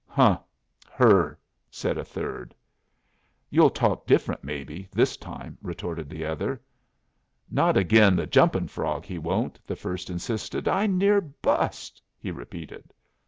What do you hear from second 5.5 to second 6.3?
retorted the